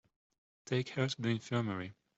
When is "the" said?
1.21-1.29